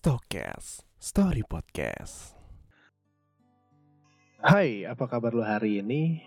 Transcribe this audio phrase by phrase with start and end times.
[0.00, 2.32] Stokes Story Podcast.
[4.40, 6.24] Hai, apa kabar lo hari ini?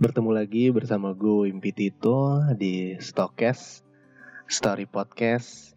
[0.00, 3.84] Bertemu lagi bersama gue Wimpi Tito di Stokes
[4.48, 5.76] Story Podcast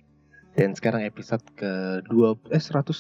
[0.56, 2.96] dan sekarang episode ke 2 eh 129.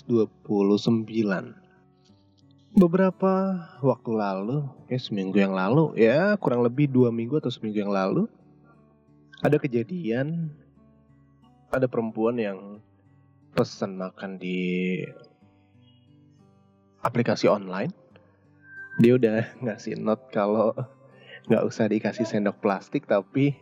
[2.75, 3.33] Beberapa
[3.79, 8.28] waktu lalu, kayak seminggu yang lalu, ya kurang lebih dua minggu atau seminggu yang lalu,
[9.39, 10.51] ada kejadian
[11.71, 12.83] ada perempuan yang
[13.54, 14.98] pesan makan di
[17.06, 17.94] aplikasi online?
[18.98, 20.74] Dia udah ngasih note kalau
[21.46, 23.54] nggak usah dikasih sendok plastik tapi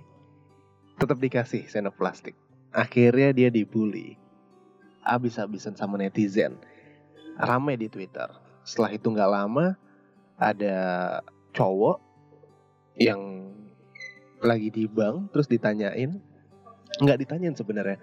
[0.95, 2.35] tetap dikasih sendok plastik.
[2.71, 4.15] Akhirnya dia dibully.
[5.03, 6.55] Abis-abisan sama netizen.
[7.35, 8.31] Rame di twitter.
[8.63, 9.75] Setelah itu nggak lama
[10.39, 10.77] ada
[11.51, 11.99] cowok
[12.95, 13.51] yang
[14.39, 16.15] lagi di bank terus ditanyain.
[17.01, 17.97] Nggak ditanyain sebenarnya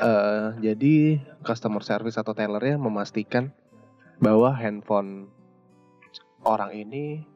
[0.00, 3.52] Uh, jadi customer service atau tellernya memastikan
[4.16, 5.28] bahwa handphone
[6.48, 7.28] orang ini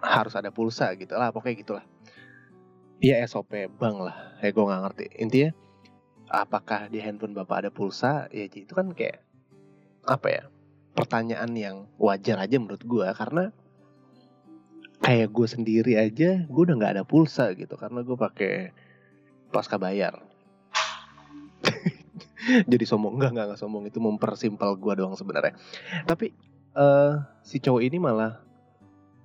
[0.00, 1.84] harus ada pulsa gitu lah pokoknya gitulah.
[3.00, 4.16] Ya SOP bank lah.
[4.42, 5.06] Ya gue nggak ngerti.
[5.20, 5.50] Intinya
[6.28, 8.26] apakah di handphone bapak ada pulsa?
[8.32, 9.22] Ya itu kan kayak
[10.08, 10.42] apa ya
[10.96, 13.54] pertanyaan yang wajar aja menurut gue karena
[15.00, 17.76] kayak gue sendiri aja gue udah nggak ada pulsa gitu.
[17.76, 18.72] Karena gue pakai
[19.52, 20.20] pasca bayar
[22.72, 23.20] jadi sombong.
[23.20, 23.84] Enggak enggak, enggak sombong.
[23.86, 25.56] Itu mempersimpel gue doang sebenarnya.
[26.08, 26.32] Tapi
[26.76, 28.40] uh, si cowok ini malah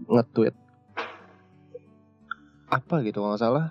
[0.05, 0.55] nge-tweet
[2.67, 3.66] apa gitu kalau nggak salah.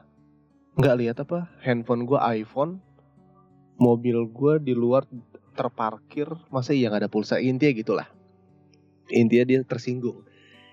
[0.74, 2.82] Nggak lihat apa handphone gue iPhone
[3.78, 5.04] mobil gue di luar
[5.54, 6.30] terparkir.
[6.48, 7.38] Masa iya nggak ada pulsa?
[7.38, 8.08] Intinya gitulah.
[9.12, 10.24] Intinya dia tersinggung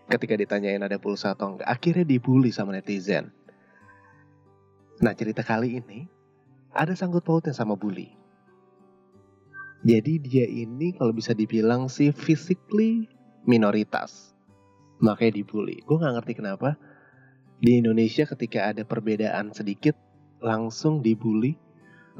[0.07, 3.31] ketika ditanyain ada pulsa atau enggak akhirnya dibully sama netizen.
[5.01, 6.05] Nah cerita kali ini
[6.71, 8.20] ada sangkut pautnya sama bully
[9.81, 13.09] jadi dia ini kalau bisa dibilang sih physically
[13.49, 14.33] minoritas.
[15.01, 15.81] Makanya dibully.
[15.81, 16.77] Gue gak ngerti kenapa
[17.57, 19.97] di Indonesia ketika ada perbedaan sedikit
[20.37, 21.57] langsung dibully,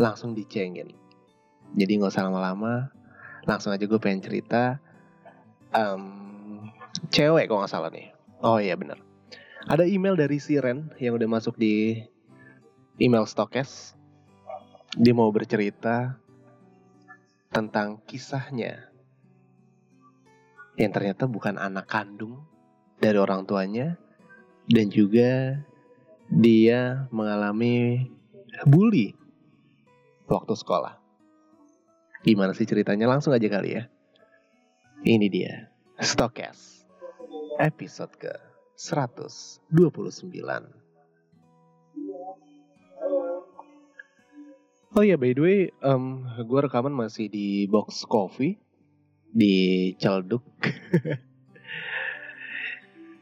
[0.02, 0.90] langsung dicengin.
[1.78, 2.90] Jadi gak usah lama-lama,
[3.46, 4.82] langsung aja gue pengen cerita.
[5.70, 6.74] Um,
[7.14, 8.10] cewek kok gak salah nih.
[8.42, 8.98] Oh iya bener.
[9.70, 12.02] Ada email dari Siren yang udah masuk di
[12.98, 13.94] email Stokes.
[14.98, 16.18] Dia mau bercerita
[17.52, 18.88] tentang kisahnya
[20.80, 22.48] yang ternyata bukan anak kandung
[22.98, 24.00] dari orang tuanya
[24.72, 25.60] dan juga
[26.32, 28.08] dia mengalami
[28.64, 29.12] bully
[30.32, 30.96] waktu sekolah.
[32.24, 33.12] Gimana sih ceritanya?
[33.12, 33.92] Langsung aja kali ya.
[35.02, 35.68] Ini dia,
[36.00, 36.88] Stokes,
[37.60, 38.32] episode ke
[38.78, 40.81] 129.
[44.92, 48.60] Oh ya, by the way, um, gue rekaman masih di box coffee
[49.32, 50.44] di Celduk.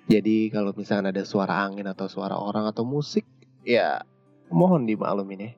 [0.10, 3.22] Jadi kalau misalnya ada suara angin atau suara orang atau musik,
[3.62, 4.02] ya
[4.50, 5.52] mohon dimaklumin ya.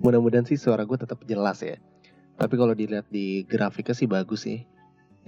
[0.00, 1.76] Mudah-mudahan sih suara gue tetap jelas ya.
[2.40, 4.64] Tapi kalau dilihat di grafiknya sih bagus sih.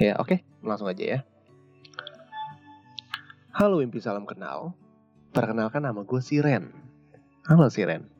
[0.00, 1.18] Ya oke, okay, langsung aja ya.
[3.52, 4.72] Halo Impi Salam Kenal.
[5.36, 6.72] Perkenalkan nama gue Siren.
[7.44, 8.13] Halo Siren.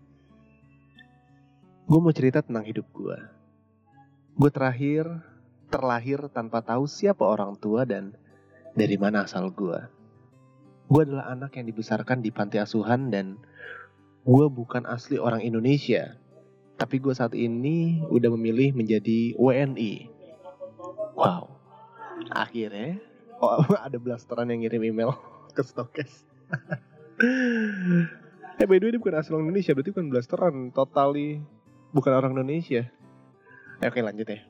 [1.85, 3.19] Gue mau cerita tentang hidup gue.
[4.41, 5.05] Gue terakhir
[5.69, 8.17] terlahir tanpa tahu siapa orang tua dan
[8.73, 9.85] dari mana asal gue.
[10.89, 13.37] Gue adalah anak yang dibesarkan di panti asuhan dan
[14.25, 16.17] gue bukan asli orang Indonesia.
[16.81, 20.09] Tapi gue saat ini udah memilih menjadi WNI.
[21.13, 21.53] Wow.
[22.33, 22.97] Akhirnya
[23.45, 25.21] oh, ada blasteran yang ngirim email
[25.57, 26.25] ke Stokes.
[28.55, 31.45] eh by the way dia bukan asli orang Indonesia berarti bukan blasteran totally
[31.95, 32.91] bukan orang Indonesia.
[33.79, 34.43] Ya, oke lanjut ya.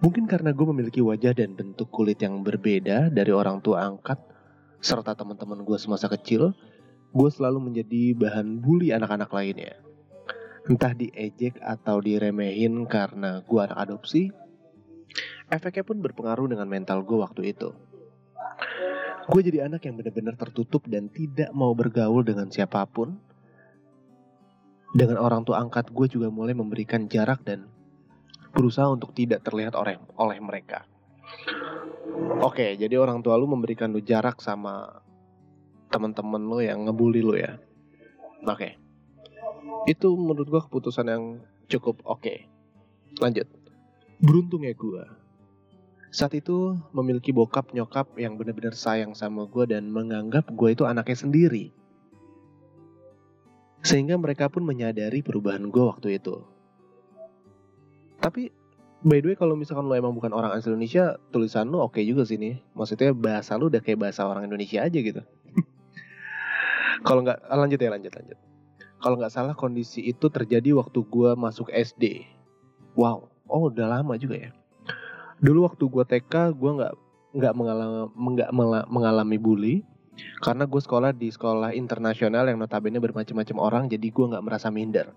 [0.00, 4.16] Mungkin karena gue memiliki wajah dan bentuk kulit yang berbeda dari orang tua angkat
[4.80, 6.56] serta teman-teman gue semasa kecil,
[7.12, 9.76] gue selalu menjadi bahan bully anak-anak lainnya.
[10.64, 14.32] Entah diejek atau diremehin karena gue anak adopsi,
[15.52, 17.68] efeknya pun berpengaruh dengan mental gue waktu itu.
[19.28, 23.20] Gue jadi anak yang benar-benar tertutup dan tidak mau bergaul dengan siapa pun,
[24.90, 27.70] dengan orang tua angkat gue juga mulai memberikan jarak dan
[28.50, 30.82] berusaha untuk tidak terlihat oleh oleh mereka.
[32.42, 35.02] Oke, jadi orang tua lu memberikan lu jarak sama
[35.90, 37.58] teman-teman lu yang ngebully lu ya.
[38.46, 38.78] Oke.
[39.86, 41.24] Itu menurut gue keputusan yang
[41.70, 42.46] cukup oke.
[43.22, 43.46] Lanjut.
[44.18, 45.04] Beruntungnya gue.
[46.10, 51.14] Saat itu memiliki bokap nyokap yang benar-benar sayang sama gue dan menganggap gue itu anaknya
[51.14, 51.70] sendiri.
[53.80, 56.44] Sehingga mereka pun menyadari perubahan gue waktu itu.
[58.20, 58.52] Tapi
[59.00, 62.28] By the way kalau misalkan lo emang bukan orang asli Indonesia, tulisan lo oke juga
[62.28, 62.60] sih nih.
[62.76, 65.24] Maksudnya bahasa lo udah kayak bahasa orang Indonesia aja gitu.
[67.08, 68.38] kalau nggak ah, lanjut ya lanjut lanjut.
[69.00, 72.28] Kalau nggak salah kondisi itu terjadi waktu gua masuk SD.
[72.92, 74.50] Wow, oh udah lama juga ya.
[75.40, 76.92] Dulu waktu gua TK gua nggak
[77.40, 78.50] nggak mengalami nggak
[78.92, 79.74] mengalami bully
[80.40, 85.12] karena gue sekolah di sekolah internasional yang notabene bermacam-macam orang jadi gue nggak merasa minder.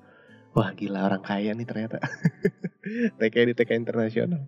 [0.53, 1.97] Wah gila orang kaya nih ternyata.
[3.19, 4.45] TK di TK internasional.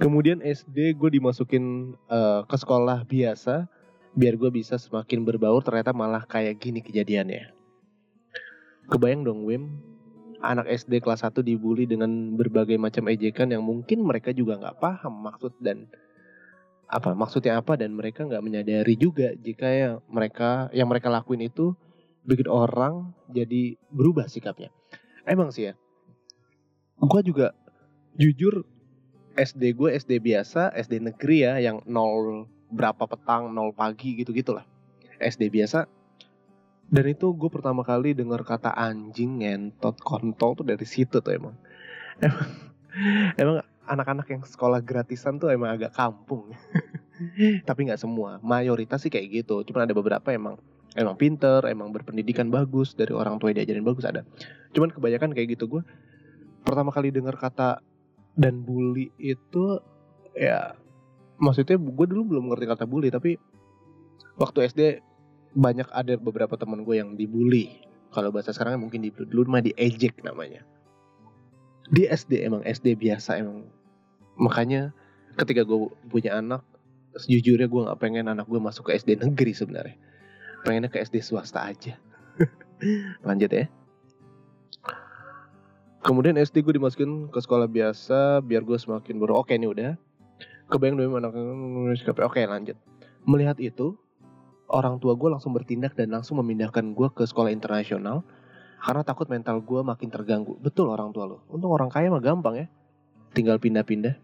[0.00, 3.68] Kemudian SD gue dimasukin uh, ke sekolah biasa
[4.12, 7.54] biar gue bisa semakin berbaur ternyata malah kayak gini kejadiannya.
[8.90, 9.92] Kebayang dong Wim
[10.42, 15.22] anak SD kelas 1 dibully dengan berbagai macam ejekan yang mungkin mereka juga nggak paham
[15.22, 15.86] maksud dan
[16.92, 21.72] apa maksudnya apa dan mereka nggak menyadari juga jika ya mereka yang mereka lakuin itu
[22.28, 24.68] bikin orang jadi berubah sikapnya.
[25.24, 25.74] Emang sih ya.
[27.00, 27.56] Gue juga
[28.14, 28.68] jujur
[29.32, 34.68] SD gue SD biasa, SD negeri ya yang nol berapa petang, nol pagi gitu gitulah.
[35.16, 35.88] SD biasa.
[36.92, 41.56] Dan itu gue pertama kali dengar kata anjing, ngentot, kontol tuh dari situ tuh emang.
[42.20, 42.48] Emang,
[43.40, 43.56] emang
[43.86, 46.54] anak-anak yang sekolah gratisan tuh emang agak kampung.
[47.68, 49.62] Tapi nggak semua, mayoritas sih kayak gitu.
[49.66, 50.58] Cuma ada beberapa emang
[50.92, 54.26] emang pinter, emang berpendidikan bagus dari orang tua diajarin bagus ada.
[54.74, 55.82] Cuman kebanyakan kayak gitu gue
[56.62, 57.82] pertama kali dengar kata
[58.38, 59.82] dan bully itu
[60.32, 60.78] ya
[61.36, 63.36] maksudnya gue dulu belum ngerti kata bully tapi
[64.38, 64.80] waktu SD
[65.52, 67.82] banyak ada beberapa teman gue yang dibully
[68.14, 70.64] kalau bahasa sekarang mungkin di dulu mah diejek namanya
[71.90, 73.66] di SD emang SD biasa emang.
[74.38, 74.94] Makanya
[75.34, 76.62] ketika gue punya anak
[77.16, 79.96] sejujurnya gue nggak pengen anak gue masuk ke SD negeri sebenarnya.
[80.62, 81.98] Pengennya ke SD swasta aja.
[83.26, 83.66] Lanjut ya.
[86.02, 89.38] Kemudian SD gue dimasukin ke sekolah biasa biar gue semakin baru.
[89.38, 89.94] Oke ini udah.
[90.66, 91.36] Kebayang dulu anak
[92.26, 92.74] oke lanjut.
[93.28, 93.94] Melihat itu
[94.72, 98.24] orang tua gue langsung bertindak dan langsung memindahkan gue ke sekolah internasional
[98.82, 100.58] karena takut mental gue makin terganggu.
[100.58, 101.46] Betul orang tua lo.
[101.46, 102.66] Untuk orang kaya mah gampang ya.
[103.30, 104.18] Tinggal pindah-pindah.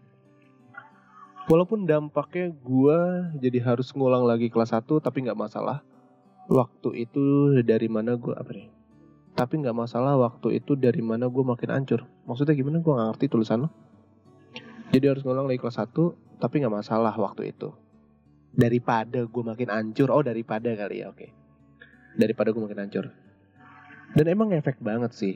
[1.47, 2.99] Walaupun dampaknya gue
[3.39, 5.81] jadi harus ngulang lagi kelas 1 tapi nggak masalah.
[6.51, 8.67] Waktu itu dari mana gue apa nih?
[9.33, 12.03] Tapi nggak masalah waktu itu dari mana gue makin hancur.
[12.27, 13.69] Maksudnya gimana gue gak ngerti tulisan lo.
[14.91, 15.95] Jadi harus ngulang lagi kelas 1
[16.37, 17.71] tapi nggak masalah waktu itu.
[18.51, 20.11] Daripada gue makin hancur.
[20.11, 21.17] Oh daripada kali ya oke.
[21.17, 21.29] Okay.
[22.19, 23.28] Daripada gue makin hancur
[24.13, 25.35] dan emang efek banget sih.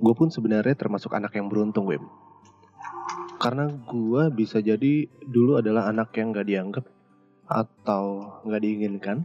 [0.00, 2.06] Gue pun sebenarnya termasuk anak yang beruntung, Wim.
[3.40, 6.84] Karena gue bisa jadi dulu adalah anak yang gak dianggap
[7.48, 9.24] atau gak diinginkan,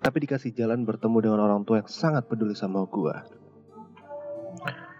[0.00, 3.14] tapi dikasih jalan bertemu dengan orang tua yang sangat peduli sama gue.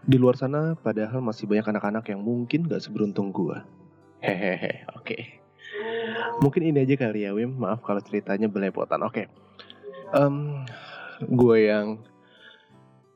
[0.03, 3.57] Di luar sana, padahal masih banyak anak-anak yang mungkin gak seberuntung gue.
[4.21, 5.07] Hehehe, oke.
[5.07, 5.23] Okay.
[6.43, 7.55] Mungkin ini aja kali ya, Wim.
[7.57, 9.01] Maaf kalau ceritanya belepotan.
[9.07, 9.25] Oke.
[9.25, 9.27] Okay.
[10.13, 10.67] Um,
[11.23, 12.03] gue yang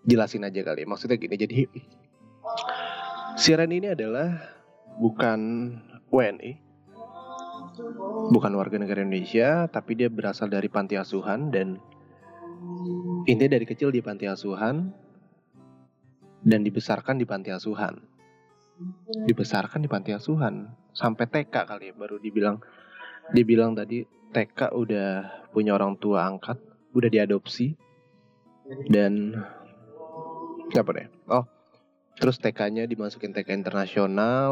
[0.06, 0.86] jelasin aja kali.
[0.86, 1.66] Maksudnya gini, jadi
[3.36, 4.32] Siren ini adalah
[4.96, 5.40] bukan
[6.08, 6.52] WNI,
[8.32, 11.76] bukan warga negara Indonesia, tapi dia berasal dari panti asuhan dan
[13.28, 14.88] intinya dari kecil di panti asuhan
[16.46, 18.00] dan dibesarkan di panti asuhan.
[19.28, 22.56] Dibesarkan di panti asuhan sampai TK kali ya, baru dibilang
[23.36, 25.08] dibilang tadi TK udah
[25.52, 26.56] punya orang tua angkat,
[26.96, 27.76] udah diadopsi
[28.88, 29.36] dan
[30.70, 31.06] Siapa deh?
[31.30, 31.46] Oh,
[32.18, 34.50] terus TK-nya dimasukin TK internasional.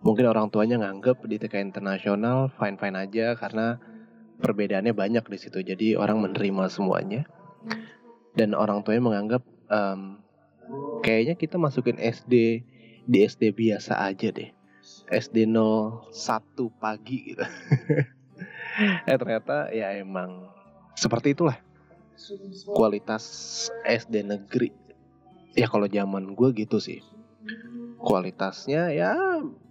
[0.00, 3.76] Mungkin orang tuanya nganggep di TK internasional fine-fine aja karena
[4.40, 5.60] perbedaannya banyak di situ.
[5.60, 7.28] Jadi orang menerima semuanya.
[8.34, 10.22] Dan orang tuanya menganggap um,
[11.04, 12.64] kayaknya kita masukin SD
[13.04, 14.50] di SD biasa aja deh.
[15.10, 16.10] SD 01
[16.80, 17.44] pagi gitu.
[19.10, 20.48] eh ternyata ya emang
[20.96, 21.58] seperti itulah
[22.70, 23.24] kualitas
[23.84, 24.70] SD negeri.
[25.56, 27.02] Ya kalau zaman gue gitu sih.
[28.00, 29.16] Kualitasnya ya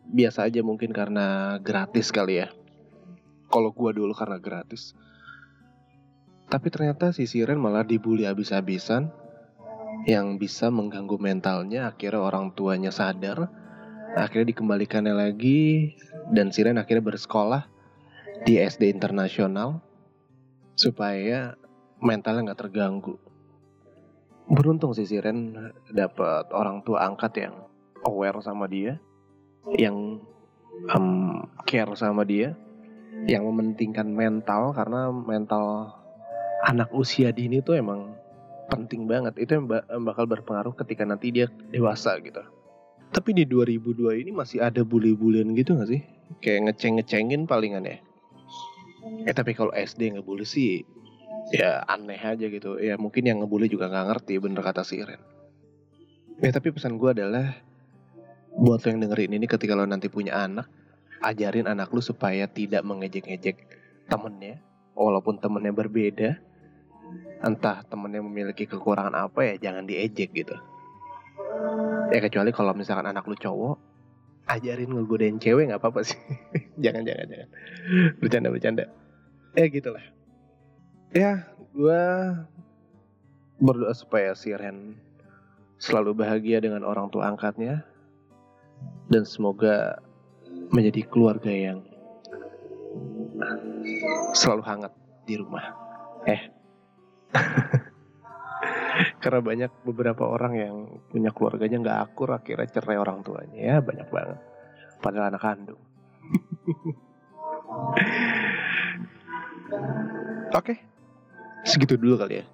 [0.09, 2.53] biasa aja mungkin karena gratis kali ya.
[3.49, 4.93] Kalau gue dulu karena gratis.
[6.49, 9.13] Tapi ternyata si Siren malah dibully habis-habisan
[10.09, 13.51] yang bisa mengganggu mentalnya akhirnya orang tuanya sadar
[14.15, 15.93] akhirnya dikembalikannya lagi
[16.31, 17.67] dan Siren akhirnya bersekolah
[18.47, 19.83] di SD internasional
[20.79, 21.59] supaya
[21.99, 23.15] mentalnya nggak terganggu.
[24.49, 25.53] Beruntung sih Siren
[25.93, 27.55] dapat orang tua angkat yang
[28.01, 28.97] aware sama dia,
[29.77, 30.17] yang
[30.89, 32.57] um, care sama dia,
[33.29, 35.93] yang mementingkan mental karena mental
[36.65, 38.17] anak usia dini tuh emang
[38.73, 39.37] penting banget.
[39.37, 39.65] Itu yang
[40.05, 42.41] bakal berpengaruh ketika nanti dia dewasa gitu.
[43.09, 46.01] Tapi di 2002 ini masih ada bully-bulian gitu gak sih?
[46.45, 47.97] Kayak ngeceng-ngecengin palingan ya.
[49.25, 50.85] Eh tapi kalau SD ngebully sih
[51.53, 52.77] ya aneh aja gitu.
[52.77, 55.21] Ya mungkin yang ngebully juga nggak ngerti bener kata si Iren.
[56.39, 57.51] Ya tapi pesan gue adalah
[58.55, 60.71] buat lo yang dengerin ini ketika lo nanti punya anak,
[61.19, 63.57] ajarin anak lu supaya tidak mengejek-ngejek
[64.07, 64.63] temennya,
[64.95, 66.29] walaupun temennya berbeda.
[67.39, 70.55] Entah temennya memiliki kekurangan apa ya jangan diejek gitu.
[72.09, 73.75] Ya kecuali kalau misalkan anak lu cowok,
[74.49, 76.19] ajarin ngegodain cewek nggak apa-apa sih.
[76.83, 77.49] jangan jangan jangan.
[78.19, 78.85] Bercanda bercanda.
[79.55, 80.18] Ya gitulah.
[81.09, 81.41] Ya,
[81.73, 82.03] gue
[83.57, 84.93] berdoa supaya si Ren
[85.81, 87.81] selalu bahagia dengan orang tua angkatnya
[89.09, 90.05] dan semoga
[90.69, 91.81] menjadi keluarga yang
[94.37, 94.93] selalu hangat
[95.25, 95.65] di rumah.
[96.29, 96.41] Eh.
[99.23, 104.13] Karena banyak beberapa orang yang punya keluarganya nggak akur akhirnya cerai orang tuanya ya banyak
[104.13, 104.37] banget.
[105.01, 105.81] Padahal anak kandung.
[110.49, 110.81] Oke,
[111.63, 112.45] segitu dulu kali ya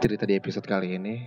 [0.00, 1.20] cerita di episode kali ini.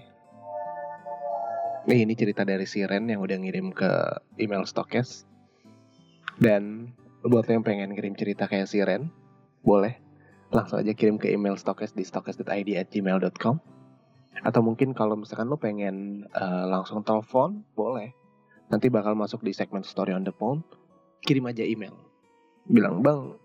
[1.86, 5.30] Nih ini cerita dari Siren yang udah ngirim ke email Stokes.
[6.42, 6.90] Dan
[7.22, 9.14] buat yang pengen kirim cerita kayak Siren,
[9.62, 10.02] boleh
[10.50, 13.58] langsung aja kirim ke email Stokes di stokes.id at gmail.com
[14.42, 18.18] atau mungkin kalau misalkan lo pengen uh, langsung telepon, boleh.
[18.74, 20.66] Nanti bakal masuk di segmen story on the phone.
[21.22, 21.94] Kirim aja email.
[22.66, 23.38] Bilang, bang,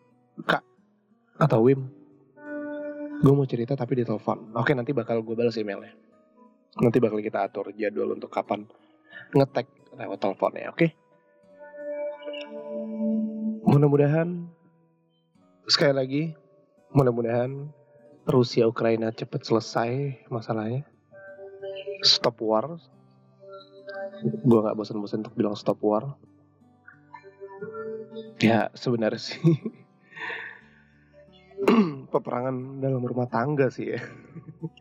[0.49, 0.65] kak,
[1.37, 1.93] atau Wim,
[3.19, 4.55] gue mau cerita tapi di telepon.
[4.55, 5.91] Oke, nanti bakal gue balas emailnya.
[6.79, 8.63] Nanti bakal kita atur jadwal untuk kapan
[9.35, 9.67] ngetek
[9.99, 10.87] lewat telepon ya, oke?
[13.67, 14.47] Mudah-mudahan
[15.67, 16.23] sekali lagi,
[16.95, 17.69] mudah-mudahan
[18.29, 20.87] Rusia Ukraina cepat selesai masalahnya.
[22.07, 22.79] Stop war.
[24.23, 26.15] Gue nggak bosan-bosan untuk bilang stop war.
[28.39, 29.43] Ya sebenarnya sih
[32.09, 34.01] peperangan dalam rumah tangga sih ya.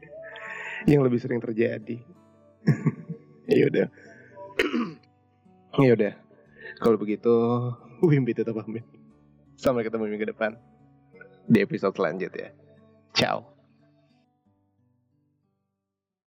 [0.89, 1.97] Yang lebih sering terjadi.
[3.57, 3.87] ya udah.
[5.83, 6.13] ya udah.
[6.77, 7.33] Kalau begitu,
[8.07, 8.85] Wimbi tetap pamit.
[9.57, 10.53] Sampai ketemu minggu depan
[11.49, 12.53] di episode selanjutnya.
[13.17, 13.56] Ciao.